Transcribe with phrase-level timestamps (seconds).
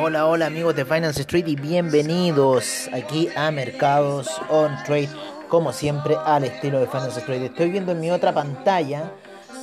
[0.00, 5.08] Hola, hola, amigos de Finance Street y bienvenidos aquí a Mercados on Trade,
[5.48, 7.42] como siempre al estilo de Finance Street.
[7.42, 9.12] Estoy viendo en mi otra pantalla,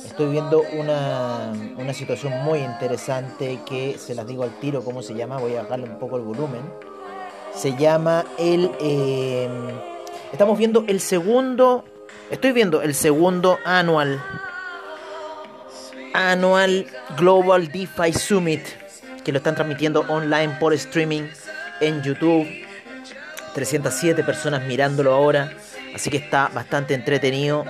[0.04, 5.14] estoy viendo una, una situación muy interesante que se las digo al tiro cómo se
[5.14, 6.60] llama, voy a bajarle un poco el volumen.
[7.54, 8.70] Se llama el...
[8.78, 9.48] Eh,
[10.32, 11.82] estamos viendo el segundo,
[12.30, 14.22] estoy viendo el segundo anual,
[16.12, 18.85] anual Global DeFi Summit
[19.26, 21.24] que lo están transmitiendo online por streaming
[21.80, 22.46] en YouTube.
[23.54, 25.52] 307 personas mirándolo ahora,
[25.92, 27.64] así que está bastante entretenido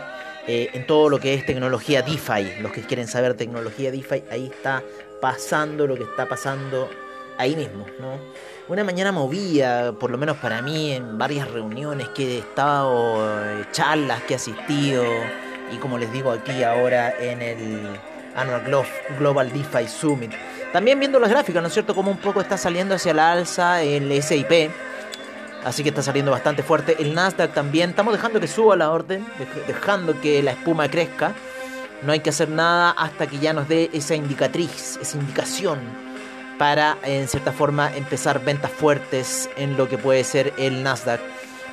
[0.46, 2.60] eh, en todo lo que es tecnología DeFi.
[2.60, 4.82] Los que quieren saber tecnología DeFi, ahí está
[5.22, 6.90] pasando lo que está pasando
[7.38, 8.18] ahí mismo, ¿no?
[8.68, 13.64] Una mañana movía, por lo menos para mí, en varias reuniones que he estado, eh,
[13.72, 15.04] charlas que he asistido,
[15.72, 17.98] y como les digo aquí ahora en el
[18.34, 18.84] Annual
[19.18, 20.32] Global DeFi Summit.
[20.72, 21.94] También viendo las gráficas, ¿no es cierto?
[21.94, 24.70] Como un poco está saliendo hacia la alza el SIP.
[25.64, 26.96] Así que está saliendo bastante fuerte.
[27.00, 27.90] El Nasdaq también.
[27.90, 29.26] Estamos dejando que suba la orden.
[29.66, 31.34] Dejando que la espuma crezca.
[32.02, 35.80] No hay que hacer nada hasta que ya nos dé esa indicatriz, esa indicación.
[36.58, 41.20] Para, en cierta forma, empezar ventas fuertes en lo que puede ser el Nasdaq.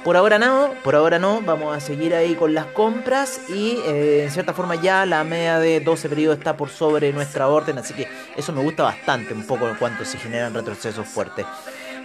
[0.03, 4.23] Por ahora no, por ahora no, vamos a seguir ahí con las compras y eh,
[4.25, 7.93] en cierta forma ya la media de 12 periodos está por sobre nuestra orden, así
[7.93, 11.45] que eso me gusta bastante un poco en cuanto se generan retrocesos fuertes.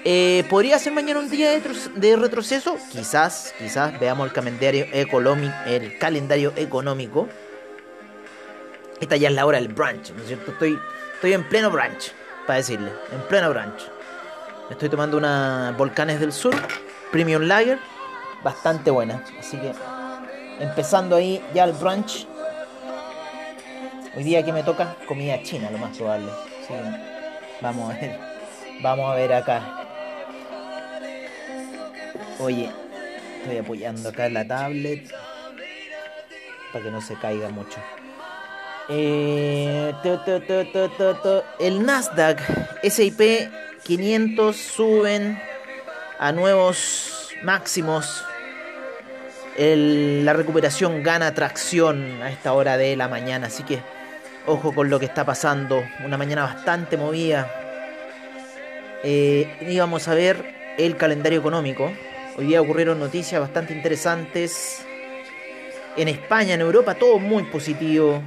[0.04, 2.76] Eh, ¿Podría ser mañana un día de, retroceso?
[2.92, 7.28] Quizás, quizás veamos el calendario económico, el calendario económico.
[9.00, 10.52] Esta ya es la hora del brunch, ¿no es cierto?
[10.52, 10.78] Estoy,
[11.14, 12.12] estoy en pleno brunch,
[12.46, 13.90] para decirle, en pleno brunch.
[14.70, 16.54] Estoy tomando una Volcanes del Sur
[17.10, 17.78] Premium Lager,
[18.42, 19.24] bastante buena.
[19.38, 19.72] Así que
[20.60, 22.26] empezando ahí ya el brunch.
[24.16, 26.30] Hoy día que me toca comida china, lo más probable.
[27.60, 28.18] vamos a ver.
[28.80, 29.62] Vamos a ver acá.
[32.40, 32.70] Oye,
[33.40, 35.10] estoy apoyando acá la tablet
[36.72, 37.78] para que no se caiga mucho.
[38.88, 39.92] Eh,
[41.58, 42.40] el Nasdaq
[42.82, 43.50] SIP
[43.84, 45.47] 500 suben
[46.18, 48.24] a nuevos máximos.
[49.56, 53.80] la recuperación gana tracción a esta hora de la mañana, así que
[54.46, 55.82] ojo con lo que está pasando.
[56.04, 57.50] Una mañana bastante movida.
[59.02, 61.92] Eh, y vamos a ver el calendario económico.
[62.36, 64.84] Hoy día ocurrieron noticias bastante interesantes.
[65.96, 68.22] En España, en Europa, todo muy positivo.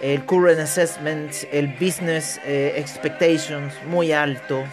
[0.00, 4.64] El current assessment, el business eh, expectations muy alto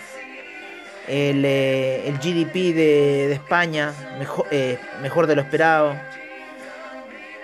[1.11, 5.93] el, eh, el GDP de, España, mejor, eh, mejor, de lo esperado.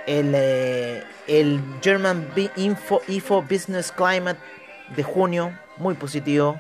[0.06, 4.40] El, eh, el German Info, Info Business Climate
[4.96, 6.58] de junio, muy positivo.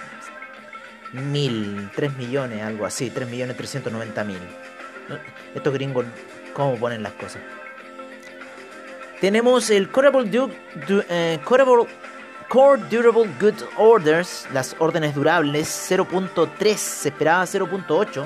[1.14, 4.40] mil, 3 millones, algo así, 3 millones 390 mil.
[5.56, 6.06] Estos gringos,
[6.54, 7.42] ¿cómo ponen las cosas?
[9.22, 10.30] Tenemos el Durable,
[11.10, 18.26] eh, Core Durable Goods Orders, las órdenes durables, 0.3, se esperaba 0.8,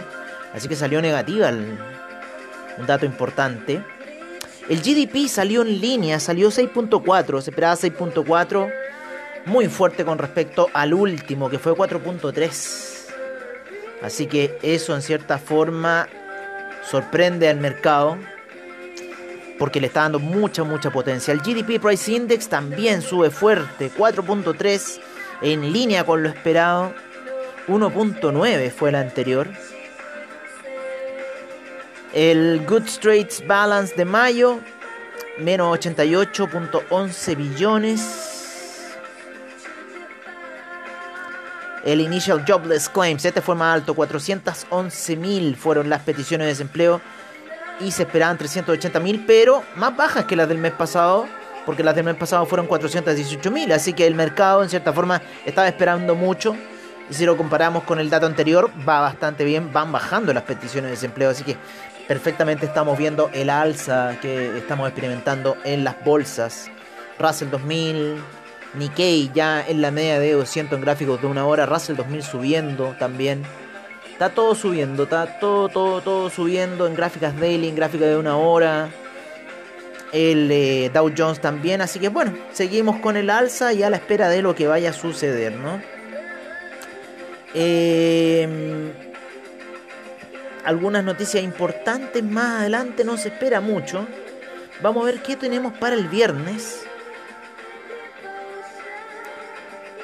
[0.53, 3.81] así que salió negativa, un dato importante.
[4.71, 8.71] El GDP salió en línea, salió 6.4, se esperaba 6.4,
[9.47, 13.09] muy fuerte con respecto al último, que fue 4.3.
[14.01, 16.07] Así que eso en cierta forma
[16.89, 18.17] sorprende al mercado
[19.59, 21.33] porque le está dando mucha, mucha potencia.
[21.33, 25.01] El GDP Price Index también sube fuerte, 4.3
[25.41, 26.93] en línea con lo esperado.
[27.67, 29.49] 1.9 fue el anterior.
[32.13, 34.59] El Goods Trades Balance de mayo,
[35.37, 38.97] menos 88.11 billones.
[41.85, 46.99] El Initial Jobless Claims, este fue más alto, 411 mil fueron las peticiones de desempleo
[47.79, 51.25] y se esperaban 380 mil, pero más bajas que las del mes pasado,
[51.65, 55.21] porque las del mes pasado fueron 418 mil, así que el mercado en cierta forma
[55.45, 56.57] estaba esperando mucho.
[57.09, 60.89] Y si lo comparamos con el dato anterior, va bastante bien, van bajando las peticiones
[60.89, 61.57] de desempleo, así que
[62.11, 66.69] perfectamente estamos viendo el alza que estamos experimentando en las bolsas.
[67.17, 68.17] Russell 2000,
[68.73, 72.95] Nikkei ya en la media de 200 en gráficos de una hora, Russell 2000 subiendo
[72.99, 73.43] también.
[74.11, 78.35] Está todo subiendo, está todo, todo, todo subiendo en gráficas daily, en gráficas de una
[78.35, 78.89] hora.
[80.11, 83.95] el eh, Dow Jones también, así que bueno, seguimos con el alza y a la
[83.95, 85.81] espera de lo que vaya a suceder, ¿no?
[87.53, 89.10] Em,
[90.63, 94.07] algunas noticias importantes más adelante, no se espera mucho.
[94.81, 96.83] Vamos a ver qué tenemos para el viernes.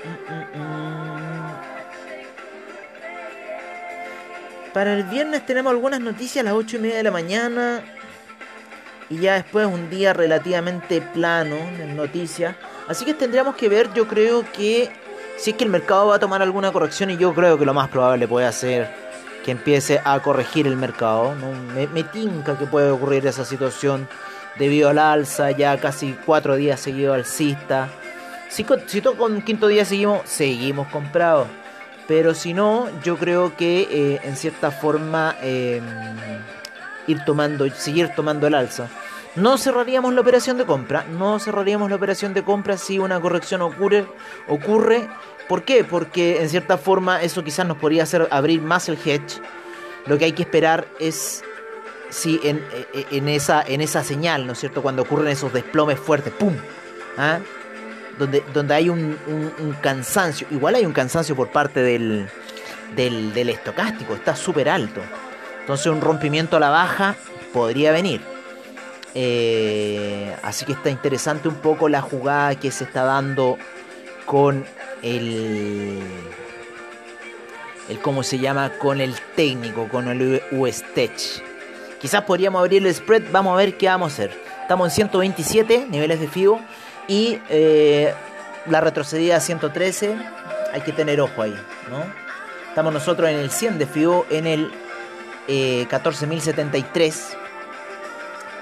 [0.03, 0.77] Mm, mm, mm.
[4.73, 7.81] Para el viernes tenemos algunas noticias a las 8 y media de la mañana
[9.09, 12.55] y ya después un día relativamente plano en noticias.
[12.87, 14.91] Así que tendríamos que ver, yo creo que
[15.37, 17.73] si es que el mercado va a tomar alguna corrección y yo creo que lo
[17.73, 19.06] más probable puede ser
[19.47, 21.33] que empiece a corregir el mercado.
[21.73, 24.09] Me, me tinca que puede ocurrir esa situación
[24.59, 27.87] debido al alza, ya casi cuatro días seguidos alcista.
[28.49, 31.47] Si, si todo con quinto día seguimos, seguimos comprados.
[32.09, 35.37] Pero si no, yo creo que eh, en cierta forma...
[35.41, 35.81] Em,
[37.07, 38.89] ir tomando, seguir tomando el alza.
[39.37, 43.61] No cerraríamos la operación de compra, no cerraríamos la operación de compra si una corrección
[43.61, 44.07] ocurre,
[44.47, 45.07] ocurre.
[45.47, 45.83] ¿Por qué?
[45.83, 49.39] Porque en cierta forma eso quizás nos podría hacer abrir más el hedge.
[50.07, 51.43] Lo que hay que esperar es
[52.09, 52.65] si en,
[53.11, 54.81] en, esa, en esa señal, ¿no es cierto?
[54.81, 56.55] Cuando ocurren esos desplomes fuertes, ¡pum!
[57.15, 57.37] ¿Ah?
[58.17, 62.27] Donde, donde hay un, un, cansancio, igual hay un cansancio por parte del,
[62.95, 65.01] del, del estocástico, está súper alto.
[65.59, 67.15] Entonces un rompimiento a la baja
[67.53, 68.36] podría venir.
[69.19, 73.57] Eh, así que está interesante un poco la jugada que se está dando
[74.27, 74.63] con
[75.01, 75.99] el,
[77.89, 81.11] el cómo se llama con el técnico, con el USTech.
[81.99, 84.39] Quizás podríamos abrir el spread, vamos a ver qué vamos a hacer.
[84.61, 86.61] Estamos en 127 niveles de FIBO
[87.07, 88.13] y eh,
[88.67, 90.15] la retrocedida a 113,
[90.73, 91.55] hay que tener ojo ahí,
[91.89, 92.03] ¿no?
[92.69, 94.71] Estamos nosotros en el 100 de FIBO, en el
[95.47, 97.46] 14.073.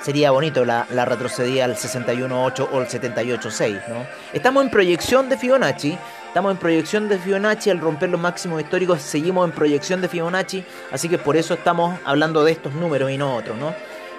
[0.06, 4.06] Sería bonito la, retrocedida al 61.8 o al 78.6, ¿no?
[4.34, 5.98] Estamos en proyección de Fibonacci.
[6.28, 7.72] Estamos en proyección de Fibonacci.
[7.72, 10.64] Al romper los máximos históricos, seguimos en proyección de Fibonacci.
[10.92, 13.74] Así que por eso estamos hablando de estos números y no otros, ¿no?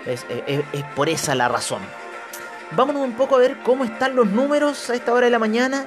[0.05, 0.27] Es,
[0.97, 1.83] por esa la razón.
[2.73, 5.87] Vámonos un poco a ver cómo están los números a esta hora de la mañana.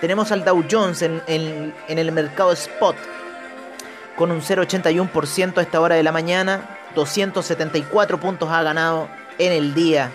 [0.00, 1.22] Tenemos al Dow Jones en
[1.86, 2.96] el mercado spot
[4.16, 6.80] con un 0,81% a esta hora de la mañana.
[6.96, 10.12] 274 puntos ha ganado en el día.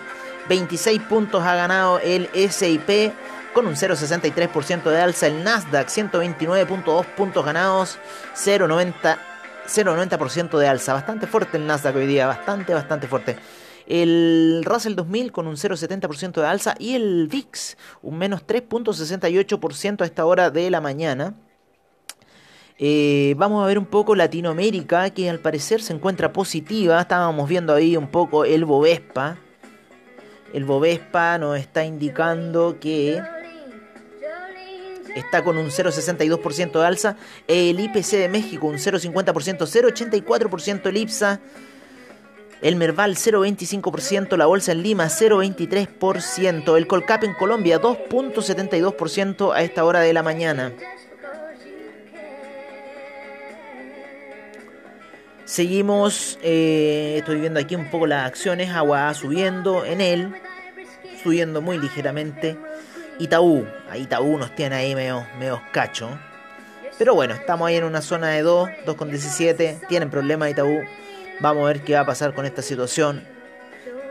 [0.48, 3.12] 26 puntos ha ganado el SIP
[3.54, 5.26] con un 0,63% de alza.
[5.26, 7.98] El Nasdaq 129.2 puntos ganados.
[8.34, 9.18] 0,90%.
[9.66, 13.36] 0,90% de alza, bastante fuerte el Nasdaq hoy día, bastante, bastante fuerte.
[13.86, 20.04] El Russell 2000 con un 0,70% de alza y el VIX un menos 3.68% a
[20.04, 21.34] esta hora de la mañana.
[22.78, 27.00] Eh, vamos a ver un poco Latinoamérica, que al parecer se encuentra positiva.
[27.00, 29.38] Estábamos viendo ahí un poco el Bovespa.
[30.52, 33.22] El Bovespa nos está indicando que
[35.14, 37.16] está con un 0,62% de alza.
[37.46, 41.40] El IPC de México un 0,50%, 0,84% el IPSA.
[42.60, 49.84] El Merval 0,25%, la Bolsa en Lima 0,23%, el Colcap en Colombia 2,72% a esta
[49.84, 50.72] hora de la mañana.
[55.52, 60.34] Seguimos, eh, estoy viendo aquí un poco las acciones, agua subiendo en él,
[61.22, 62.56] subiendo muy ligeramente.
[63.18, 66.08] Itaú, ahí Itaú nos tiene ahí medio, medio cacho.
[66.96, 70.84] Pero bueno, estamos ahí en una zona de 2, 2,17, tienen problemas Itaú.
[71.40, 73.22] Vamos a ver qué va a pasar con esta situación.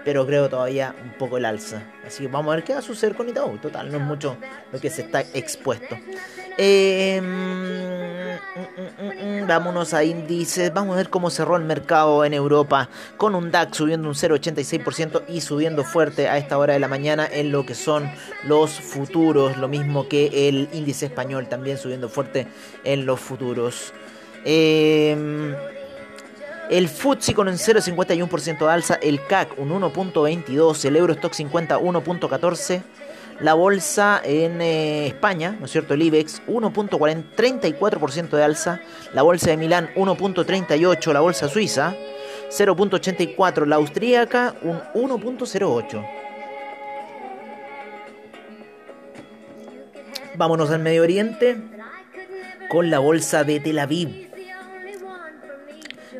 [0.05, 1.81] Pero creo todavía un poco el alza.
[2.05, 3.57] Así que vamos a ver qué va a suceder con Itaú.
[3.57, 4.37] Total, no es mucho
[4.71, 5.97] lo que se está expuesto.
[6.59, 7.19] Eh,
[9.47, 10.73] vámonos a índices.
[10.73, 12.89] Vamos a ver cómo cerró el mercado en Europa.
[13.17, 17.27] Con un DAX subiendo un 0,86% y subiendo fuerte a esta hora de la mañana
[17.31, 18.09] en lo que son
[18.43, 19.57] los futuros.
[19.57, 22.47] Lo mismo que el índice español también subiendo fuerte
[22.83, 23.93] en los futuros.
[24.45, 25.55] Eh,
[26.71, 32.81] el FTSE con un 0,51% de alza, el CAC un 1.22, el Eurostock 50 1.14,
[33.39, 35.93] la bolsa en eh, España, ¿no es cierto?
[35.93, 38.81] El IBEX 1.34% de alza,
[39.13, 41.95] la bolsa de Milán 1.38, la bolsa suiza
[42.49, 46.07] 0.84, la austríaca un 1.08.
[50.35, 51.57] Vámonos al Medio Oriente
[52.69, 54.30] con la bolsa de Tel Aviv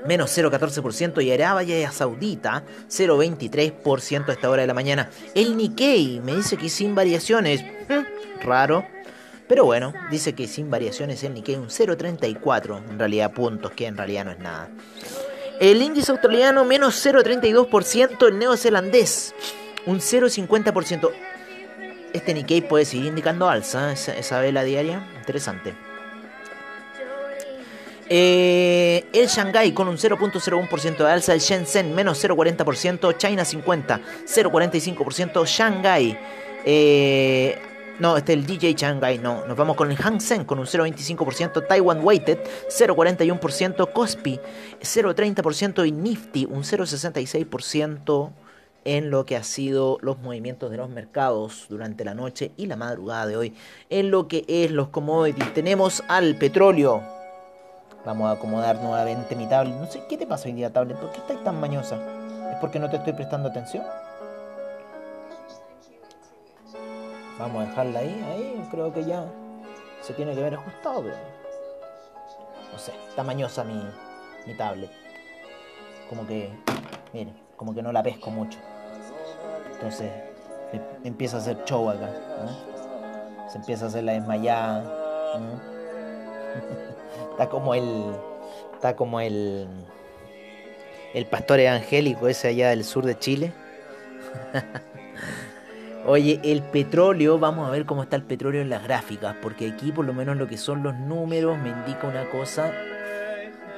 [0.06, 5.10] menos 0,14% y Arabia Saudita 0,23% a esta hora de la mañana.
[5.36, 8.86] El Nikkei me dice que sin variaciones, hm, raro,
[9.48, 13.98] pero bueno, dice que sin variaciones el Nikkei un 0,34 en realidad puntos, que en
[13.98, 14.70] realidad no es nada.
[15.60, 19.36] El índice australiano menos 0,32%, el neozelandés
[19.86, 21.12] un 0,50%.
[22.14, 25.91] Este Nikkei puede seguir indicando alza, esa vela diaria, interesante.
[28.14, 35.46] Eh, el Shanghai con un 0.01% de alza, el Shenzhen menos 0.40%, China 50, 0.45%,
[35.46, 36.20] Shanghai,
[36.66, 37.58] eh,
[38.00, 40.66] no, este es el DJ Shanghai, no, nos vamos con el Hang Seng con un
[40.66, 44.38] 0.25%, Taiwan Weighted 0.41%, Kospi
[44.82, 48.32] 0.30% y Nifty un 0.66%
[48.84, 52.76] en lo que ha sido los movimientos de los mercados durante la noche y la
[52.76, 53.54] madrugada de hoy.
[53.90, 57.21] En lo que es los commodities, tenemos al petróleo
[58.06, 59.76] Vamos a acomodar nuevamente mi tablet.
[59.76, 60.98] No sé, ¿qué te pasa hoy día, tablet?
[60.98, 61.98] ¿Por qué estás tan mañosa?
[62.52, 63.86] ¿Es porque no te estoy prestando atención?
[67.38, 68.68] Vamos a dejarla ahí, ahí.
[68.72, 69.26] Creo que ya
[70.02, 71.16] se tiene que ver ajustado, pero...
[72.72, 73.84] No sé, está mañosa mi,
[74.48, 74.90] mi tablet.
[76.10, 76.52] Como que,
[77.14, 78.58] miren, como que no la pesco mucho.
[79.74, 80.12] Entonces,
[81.04, 82.10] empieza a hacer show acá.
[83.48, 84.84] Se empieza a hacer la desmayada.
[87.32, 88.14] Está como el.
[88.74, 89.68] Está como el.
[91.14, 93.54] El pastor evangélico ese allá del sur de Chile.
[96.06, 99.92] Oye, el petróleo, vamos a ver cómo está el petróleo en las gráficas, porque aquí
[99.92, 102.72] por lo menos lo que son los números me indica una cosa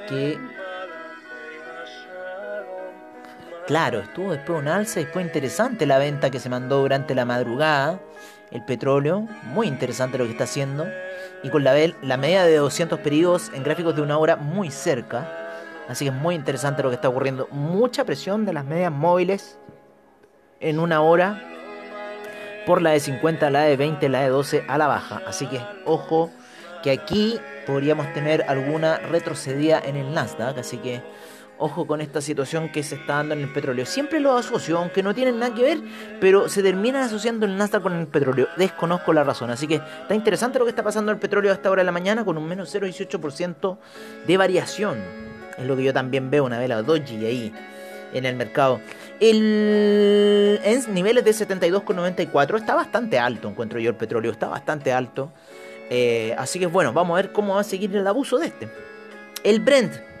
[0.08, 0.38] que...
[3.66, 8.00] Claro, estuvo después un alza, después interesante la venta que se mandó durante la madrugada,
[8.54, 10.86] el petróleo, muy interesante lo que está haciendo
[11.42, 15.28] y con la, la media de 200 periodos en gráficos de una hora muy cerca.
[15.88, 17.48] Así que es muy interesante lo que está ocurriendo.
[17.50, 19.58] Mucha presión de las medias móviles
[20.60, 21.42] en una hora
[22.64, 25.20] por la de 50, la de 20, la de 12 a la baja.
[25.26, 26.30] Así que ojo
[26.84, 30.58] que aquí podríamos tener alguna retrocedida en el Nasdaq.
[30.58, 31.02] Así que
[31.58, 33.86] Ojo con esta situación que se está dando en el petróleo.
[33.86, 35.78] Siempre lo asocio, aunque no tienen nada que ver,
[36.20, 38.48] pero se terminan asociando el Nasdaq con el petróleo.
[38.56, 39.50] Desconozco la razón.
[39.50, 41.86] Así que está interesante lo que está pasando en el petróleo a esta hora de
[41.86, 43.78] la mañana con un menos 0,18%
[44.26, 44.98] de variación.
[45.56, 47.52] Es lo que yo también veo, una vela doji ahí
[48.12, 48.80] en el mercado.
[49.20, 55.32] El, en niveles de 72,94 está bastante alto, encuentro yo el petróleo, está bastante alto.
[55.88, 58.68] Eh, así que bueno, vamos a ver cómo va a seguir el abuso de este.
[59.44, 60.13] El Brent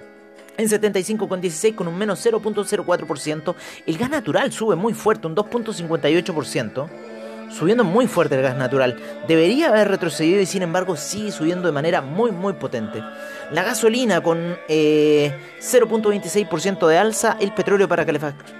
[0.56, 3.54] en 75,16 con un menos 0.04%.
[3.86, 6.88] El gas natural sube muy fuerte, un 2.58%.
[7.50, 8.98] Subiendo muy fuerte el gas natural.
[9.28, 13.00] Debería haber retrocedido y sin embargo sigue subiendo de manera muy muy potente.
[13.52, 17.36] La gasolina con 0.26% eh, de alza.
[17.38, 18.04] El petróleo para,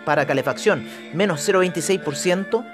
[0.04, 2.64] para calefacción menos 0.26%.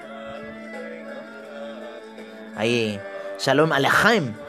[2.55, 2.99] Ahí,
[3.39, 4.33] Shalom Alejaim.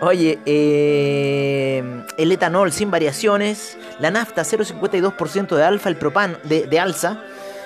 [0.00, 7.22] Oye, eh, el etanol sin variaciones, la nafta 0,52% de alfa, el propano de, alza,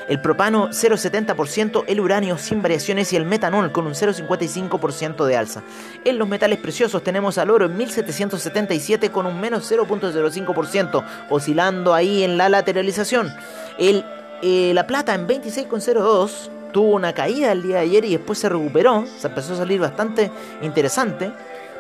[0.09, 5.63] el propano 0,70%, el uranio sin variaciones y el metanol con un 0,55% de alza.
[6.05, 12.23] En los metales preciosos tenemos al oro en 1777 con un menos 0,05%, oscilando ahí
[12.23, 13.33] en la lateralización.
[13.79, 14.05] El,
[14.43, 18.49] eh, la plata en 26,02 tuvo una caída el día de ayer y después se
[18.49, 20.31] recuperó, se empezó a salir bastante
[20.63, 21.33] interesante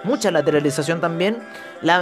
[0.05, 1.38] mucha lateralización también,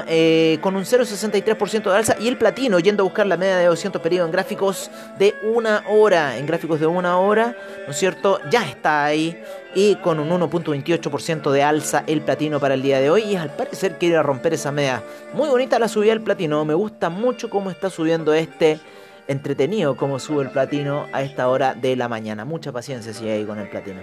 [0.08, 3.66] eh, con un 0,63% de alza y el platino yendo a buscar la media de
[3.66, 8.40] 200 periodos en gráficos de una hora, en gráficos de una hora, ¿no es cierto?
[8.50, 9.36] Ya está ahí
[9.74, 13.50] y con un 1.28% de alza el platino para el día de hoy y al
[13.50, 15.02] parecer quiere romper esa media.
[15.34, 18.80] Muy bonita la subida del platino, me gusta mucho cómo está subiendo este
[19.28, 22.44] entretenido cómo sube el platino a esta hora de la mañana.
[22.44, 24.00] Mucha paciencia si hay con el platino.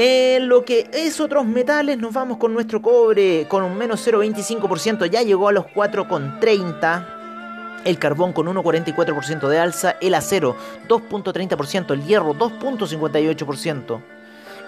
[0.00, 5.06] En lo que es otros metales, nos vamos con nuestro cobre con un menos 0,25%,
[5.06, 7.04] ya llegó a los 4,30%.
[7.84, 10.54] El carbón con 1,44% de alza, el acero
[10.86, 14.00] 2,30%, el hierro 2,58%,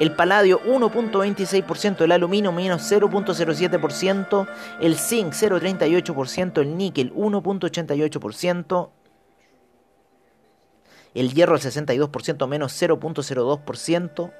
[0.00, 4.49] el paladio 1,26%, el aluminio menos 0,07%,
[4.80, 8.90] el zinc 0,38%, el níquel 1,88%,
[11.14, 14.32] el hierro al 62% menos 0,02%,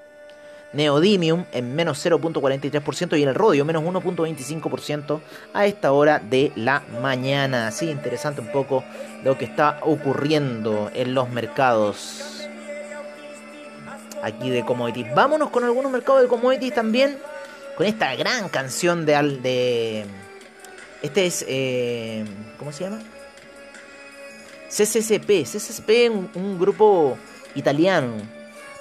[0.73, 5.21] neodymium en menos 0.43% y el rodio menos 1.25%
[5.53, 7.69] a esta hora de la mañana.
[7.69, 8.85] Así interesante un poco
[9.25, 12.49] lo que está ocurriendo en los mercados
[14.23, 15.15] aquí de commodities.
[15.15, 17.19] Vámonos con algunos mercados de commodities también
[17.77, 19.15] con esta gran canción de...
[19.43, 20.05] de
[21.03, 21.45] este es...
[21.49, 22.25] Eh,
[22.59, 23.01] ¿Cómo se llama?
[24.69, 25.45] CCCP.
[25.45, 27.17] CCCP un, un grupo
[27.55, 28.17] italiano,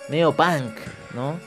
[0.09, 0.75] medio punk,
[1.15, 1.39] ¿no?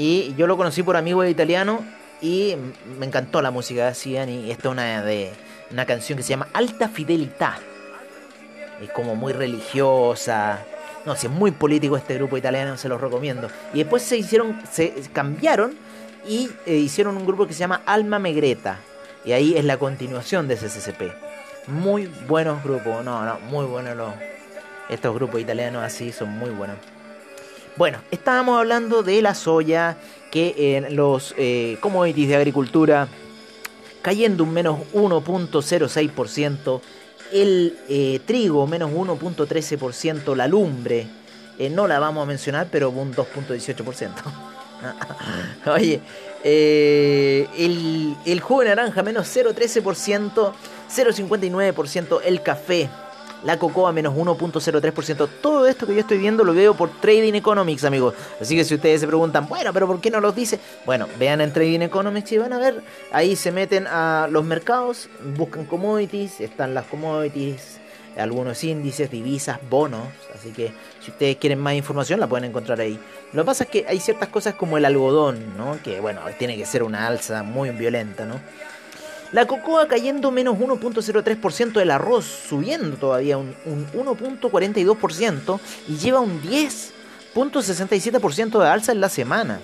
[0.00, 1.84] Y yo lo conocí por amigos italiano
[2.22, 2.56] y
[2.98, 5.30] me encantó la música que hacían y esta es una, de,
[5.70, 7.58] una canción que se llama Alta Fidelidad.
[8.80, 10.64] es como muy religiosa.
[11.04, 13.50] No, si es muy político este grupo italiano, se los recomiendo.
[13.74, 15.74] Y después se hicieron, se cambiaron
[16.26, 18.78] y eh, hicieron un grupo que se llama Alma Megreta.
[19.26, 21.12] Y ahí es la continuación de CCCP.
[21.66, 24.14] Muy buenos grupos, no, no, muy buenos
[24.88, 26.78] estos grupos italianos así son muy buenos.
[27.80, 29.96] Bueno, estábamos hablando de la soya,
[30.30, 33.08] que en los eh, commodities de agricultura
[34.02, 36.82] cayendo un menos 1.06%,
[37.32, 41.06] el eh, trigo menos 1.13%, la lumbre,
[41.58, 44.10] eh, no la vamos a mencionar, pero un 2.18%.
[45.74, 46.02] Oye,
[46.44, 50.52] el, el jugo de naranja menos 0.13%,
[50.90, 52.90] 0.59%, el café
[53.44, 55.28] la cocoa menos 1.03%.
[55.40, 58.14] Todo esto que yo estoy viendo lo veo por Trading Economics, amigos.
[58.40, 60.58] Así que si ustedes se preguntan, bueno, pero ¿por qué no los dice?
[60.86, 62.82] Bueno, vean en Trading Economics y van a ver.
[63.12, 67.80] Ahí se meten a los mercados, buscan commodities, están las commodities,
[68.16, 70.08] algunos índices, divisas, bonos.
[70.34, 72.98] Así que si ustedes quieren más información la pueden encontrar ahí.
[73.32, 75.78] Lo que pasa es que hay ciertas cosas como el algodón, ¿no?
[75.82, 78.40] Que bueno, tiene que ser una alza muy violenta, ¿no?
[79.32, 88.58] La cocoa cayendo menos 1.03%, el arroz subiendo todavía un, 1.42% y lleva un 10.67%
[88.58, 89.60] de alza en la semana.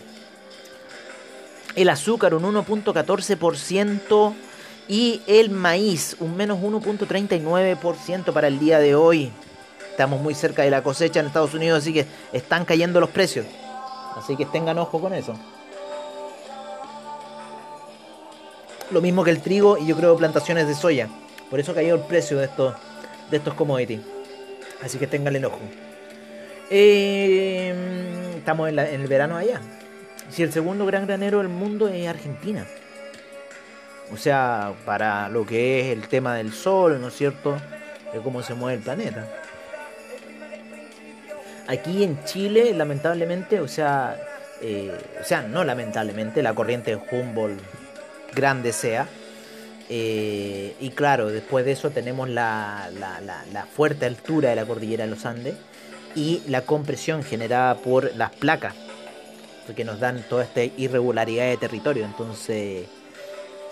[1.75, 4.35] El azúcar un 1.14%
[4.89, 9.33] y el maíz un menos 1.39% para el día de hoy.
[9.91, 13.47] Estamos muy cerca de la cosecha en Estados Unidos, así que están cayendo los precios.
[14.15, 15.37] Así que tengan ojo con eso.
[18.91, 21.09] Lo mismo que el trigo y yo creo plantaciones de soya.
[21.51, 22.75] Por eso cayó el precio de estos,
[23.31, 24.01] de estos commodities.
[24.83, 25.61] Así que tenganle el ojo.
[26.71, 29.61] Eh, estamos en, el verano allá.
[30.31, 32.67] Si el segundo gran granero del mundo es Argentina.
[34.13, 37.57] O sea, para lo que es el tema del sol, ¿no es cierto?
[38.13, 39.29] De cómo se mueve el planeta.
[41.69, 44.17] Aquí en Chile, lamentablemente, o sea,
[44.61, 47.61] eh, o sea, no lamentablemente, la corriente de Humboldt
[48.37, 49.09] grande sea.
[49.89, 52.89] Eh, y claro, después de eso tenemos la,
[53.75, 55.55] fuerte altura de la cordillera de los Andes
[56.15, 58.75] y la compresión generada por las placas,
[59.75, 62.05] que nos dan toda esta irregularidad de territorio.
[62.05, 62.87] Entonces,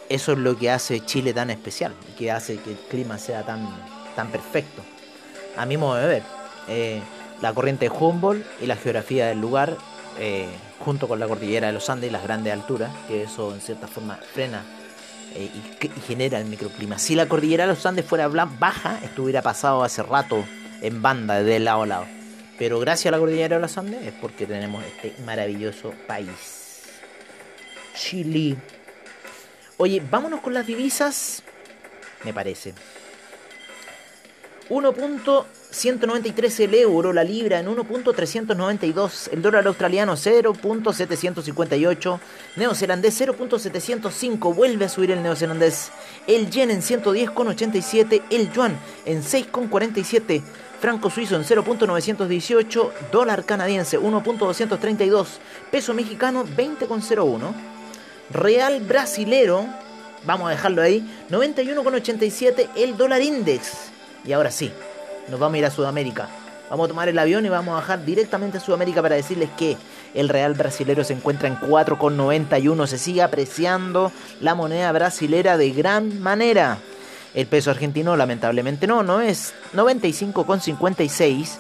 [0.08, 3.68] eso es lo que hace Chile tan especial que hace que el clima sea tan,
[4.16, 4.82] tan perfecto.
[5.56, 6.22] A mi modo de ver,
[6.68, 7.00] eh,
[7.40, 9.76] la corriente de Humboldt y la geografía del lugar
[10.18, 10.48] eh,
[10.78, 13.86] junto con la cordillera de los Andes y las grandes alturas, que eso en cierta
[13.86, 14.64] forma frena
[15.34, 16.98] eh, y, genera el microclima.
[16.98, 20.44] Si la cordillera de los Andes fuera baja, estuviera pasado hace rato
[20.80, 22.06] en banda de lado a lado.
[22.58, 26.82] Pero gracias a la cordillera de los Andes es porque tenemos este maravilloso país.
[27.94, 28.56] Chile.
[29.76, 31.42] Oye, vámonos con las divisas.
[32.24, 32.74] Me parece.
[35.74, 42.20] 1.193 el euro, la libra en 1.392, el dólar australiano 0.758,
[42.56, 45.90] neozelandés 0.705, vuelve a subir el neozelandés,
[46.28, 50.42] el yen en 110.87, el yuan en 6.47,
[50.80, 55.26] franco suizo en 0.918, dólar canadiense 1.232,
[55.72, 57.52] peso mexicano 20.01,
[58.30, 59.66] real brasilero,
[60.24, 63.90] vamos a dejarlo ahí, 91.87, el dólar index
[64.24, 64.72] y ahora sí,
[65.28, 66.28] nos vamos a ir a Sudamérica.
[66.70, 69.76] Vamos a tomar el avión y vamos a bajar directamente a Sudamérica para decirles que
[70.14, 72.86] el real brasilero se encuentra en 4,91.
[72.86, 74.10] Se sigue apreciando
[74.40, 76.78] la moneda brasilera de gran manera.
[77.34, 81.58] El peso argentino lamentablemente no, no es 95,56.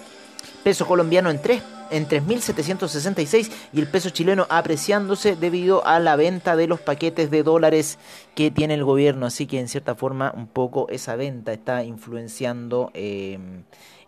[0.62, 1.62] Peso colombiano en 3
[1.94, 7.44] en 3.766 y el peso chileno apreciándose debido a la venta de los paquetes de
[7.44, 7.98] dólares
[8.34, 9.26] que tiene el gobierno.
[9.26, 13.38] Así que en cierta forma un poco esa venta está influenciando eh,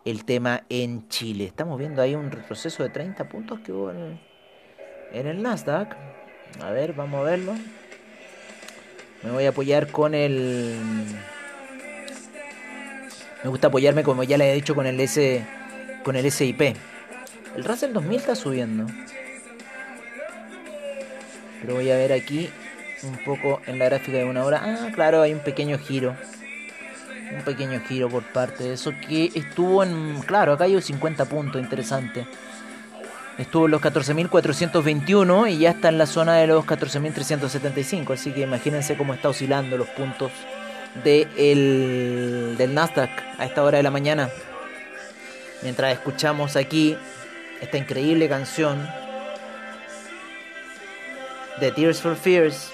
[0.05, 1.45] el tema en Chile.
[1.45, 4.19] Estamos viendo ahí un retroceso de 30 puntos que hubo en
[5.27, 5.97] el, Nasdaq.
[6.61, 7.55] A ver, vamos a verlo.
[9.23, 10.77] Me voy a apoyar con el...
[13.45, 15.47] Me gusta apoyarme como ya le he dicho con el S
[16.03, 16.77] con el SIP.
[17.57, 18.87] El Russell 2000 está subiendo.
[21.63, 22.51] Pero voy a ver aquí
[23.03, 24.61] un poco en la gráfica de una hora.
[24.63, 26.15] Ah, claro, hay un pequeño giro.
[27.35, 30.21] Un pequeño giro por parte de eso que estuvo en...
[30.21, 32.27] Claro, acá hay un 50 puntos, interesante.
[33.39, 38.13] Estuvo en los 14.421 y ya está en la zona de los 14.375.
[38.13, 40.31] Así que imagínense cómo está oscilando los puntos
[41.05, 41.27] de
[42.59, 44.31] del Nasdaq a esta hora de la mañana.
[45.63, 46.97] Mientras escuchamos aquí
[47.61, 48.87] esta increíble canción
[51.61, 52.73] de Tears for Fears.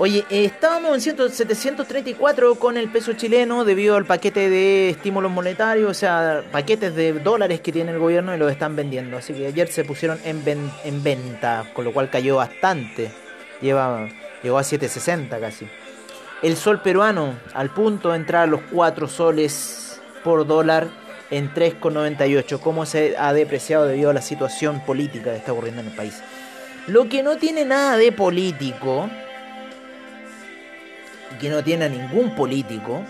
[0.00, 5.90] Oye, eh, estábamos en 734 con el peso chileno debido al paquete de estímulos monetarios,
[5.90, 9.16] o sea, paquetes de dólares que tiene el gobierno y los están vendiendo.
[9.16, 10.40] Así que ayer se pusieron en,
[10.84, 13.10] en venta, con lo cual cayó bastante.
[13.60, 14.08] Lleva,
[14.40, 15.66] llegó a 760 casi.
[16.42, 20.86] El sol peruano al punto de entrar a los 4 soles por dólar
[21.30, 22.60] en 3,98.
[22.60, 26.22] Cómo se ha depreciado debido a la situación política que está ocurriendo en el país.
[26.86, 29.10] Lo que no tiene nada de político
[31.38, 33.02] que no tiene a ningún político,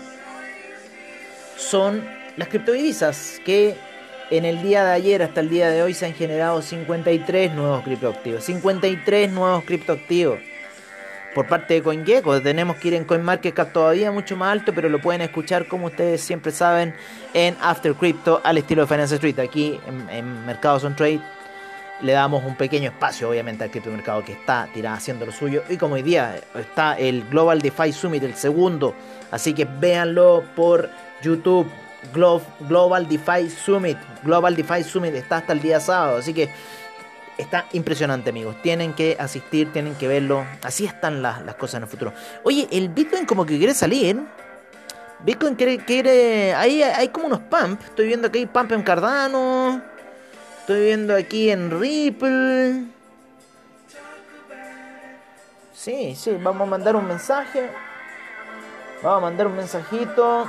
[1.57, 2.03] son
[2.37, 3.75] las criptodivisas, que
[4.29, 7.83] en el día de ayer hasta el día de hoy se han generado 53 nuevos
[7.83, 8.43] criptoactivos.
[8.43, 10.39] 53 nuevos criptoactivos.
[11.33, 14.99] Por parte de CoinGecko, tenemos que ir en CoinMarketCap todavía mucho más alto, pero lo
[14.99, 16.95] pueden escuchar como ustedes siempre saben
[17.35, 21.21] en After Crypto al estilo de Finance Street, aquí en, Mercados on Trade
[22.01, 25.63] le damos un pequeño espacio, obviamente, al criptomercado que está tirado haciendo lo suyo.
[25.69, 28.95] Y como hoy día está el Global DeFi Summit, el segundo,
[29.31, 30.89] así que véanlo por
[31.21, 31.69] YouTube.
[32.13, 33.97] Global DeFi Summit.
[34.23, 36.49] Global DeFi Summit está hasta el día sábado, así que
[37.39, 38.55] está impresionante, amigos.
[38.61, 40.45] Tienen que asistir, tienen que verlo.
[40.61, 42.13] Así están las, cosas en el futuro.
[42.43, 44.21] Oye, el Bitcoin como que quiere salir.
[45.21, 47.81] Bitcoin quiere, quiere ahí hay como unos pump.
[47.81, 49.81] Estoy viendo hay pump en Cardano.
[50.61, 52.85] Estoy viendo aquí en Ripple.
[55.73, 57.69] Sí, sí, vamos a mandar un mensaje.
[59.01, 60.47] Vamos a mandar un mensajito.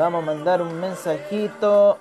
[0.00, 1.98] Vamos a mandar un mensajito.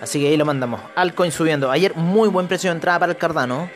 [0.00, 0.80] Así que ahí lo mandamos.
[0.94, 1.72] Alcoin subiendo.
[1.72, 3.68] Ayer muy buen precio de entrada para el Cardano.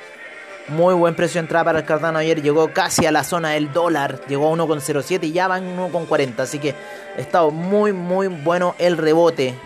[0.69, 2.21] Muy buen precio de entrada para el Cardano.
[2.21, 4.21] Ayer llegó casi a la zona del dólar.
[4.29, 6.39] Llegó a 1,07 y ya va en 1,40.
[6.39, 6.77] Así que
[7.17, 9.57] ha estado muy, muy bueno el rebote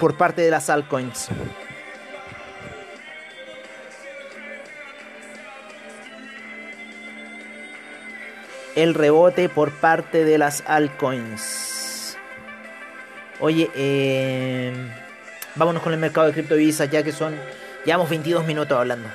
[0.00, 1.30] por parte de las altcoins.
[8.74, 12.16] El rebote por parte de las altcoins.
[13.40, 14.72] Oye, eh...
[15.56, 17.36] Vámonos con el mercado de criptodivisas ya que son...
[17.84, 19.08] Llevamos 22 minutos hablando.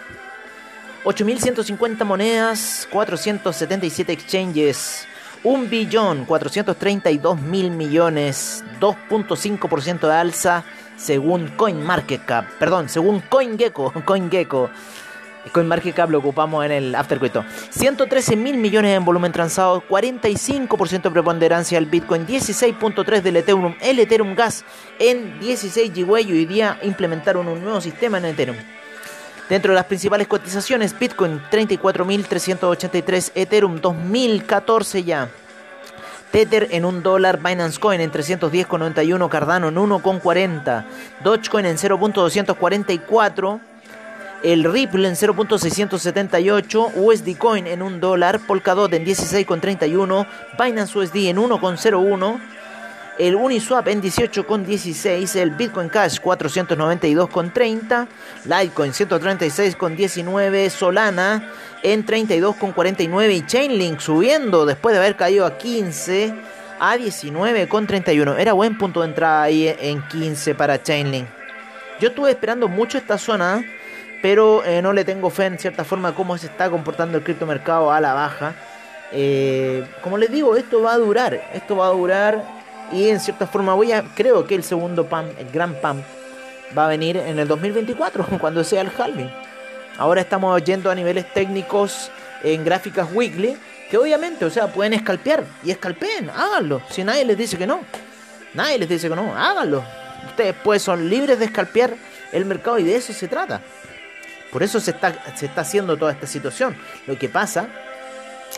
[1.04, 5.08] 8.150 monedas, 477 exchanges,
[5.44, 10.64] 1 billón 432 mil millones, 2.5% de alza
[10.98, 14.70] según CoinMarketCap, perdón, según CoinGecko, CoinGecko.
[15.52, 17.20] CoinMarketCap lo ocupamos en el After
[17.70, 24.00] 113 mil millones en volumen transado, 45% de preponderancia del Bitcoin, 16.3 del Ethereum, el
[24.00, 24.64] Ethereum Gas
[25.00, 28.58] en 16 GB y hoy día implementaron un nuevo sistema en Ethereum.
[29.50, 35.30] Dentro de las principales cotizaciones, Bitcoin 34.383, Ethereum 2014 ya.
[36.32, 40.86] Tether en 1 dólar, Binance Coin en 310,91, Cardano en 1,40,
[41.24, 43.60] Dogecoin en 0.244,
[44.44, 51.38] el Ripple en 0.678, USD Coin en 1 dólar, Polkadot en 16.31, Binance USD en
[51.38, 52.40] 1.01,
[53.20, 58.08] el Uniswap en 18.16, el Bitcoin Cash 492.30,
[58.46, 61.52] Litecoin 136.19, Solana
[61.84, 66.34] en 32.49 y Chainlink subiendo después de haber caído a 15
[66.80, 68.40] a 19.31.
[68.40, 71.28] Era buen punto de entrada ahí en 15 para Chainlink.
[72.00, 73.62] Yo estuve esperando mucho esta zona
[74.22, 77.92] pero eh, no le tengo fe en cierta forma cómo se está comportando el criptomercado
[77.92, 78.54] a la baja.
[79.12, 82.44] Eh, como les digo, esto va a durar, esto va a durar
[82.92, 86.02] y en cierta forma voy a, creo que el segundo PAM, el gran PAM,
[86.78, 89.32] va a venir en el 2024, cuando sea el halving.
[89.98, 92.12] Ahora estamos yendo a niveles técnicos
[92.44, 93.58] en gráficas weekly,
[93.90, 97.82] que obviamente, o sea, pueden escalpear y escalpeen, háganlo, si nadie les dice que no.
[98.54, 99.84] Nadie les dice que no, háganlo.
[100.28, 101.94] Ustedes pues son libres de escalpear
[102.32, 103.62] el mercado y de eso se trata.
[104.52, 106.76] Por eso se está, se está haciendo toda esta situación.
[107.08, 107.68] Lo que pasa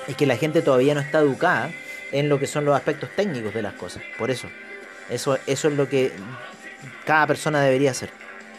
[0.08, 1.71] es que la gente todavía no está educada
[2.12, 4.04] en lo que son los aspectos técnicos de las cosas.
[4.17, 4.47] Por eso.
[5.10, 6.12] Eso, eso es lo que
[7.06, 8.10] cada persona debería hacer.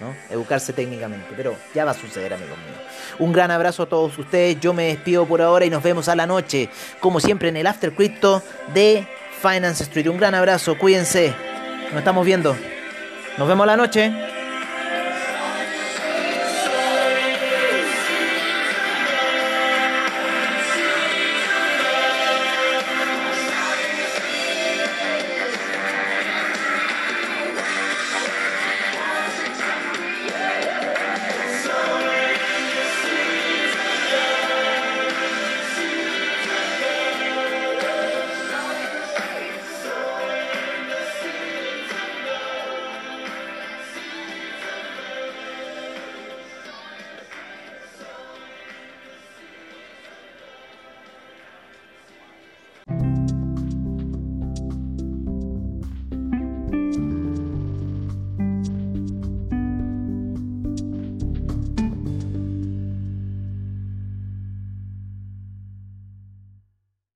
[0.00, 0.14] ¿no?
[0.30, 1.26] Educarse técnicamente.
[1.36, 2.78] Pero ya va a suceder, amigos míos.
[3.18, 4.58] Un gran abrazo a todos ustedes.
[4.60, 6.68] Yo me despido por ahora y nos vemos a la noche.
[7.00, 8.42] Como siempre en el After Crypto
[8.74, 9.06] de
[9.40, 10.08] Finance Street.
[10.08, 10.76] Un gran abrazo.
[10.76, 11.34] Cuídense.
[11.90, 12.56] Nos estamos viendo.
[13.38, 14.12] Nos vemos a la noche.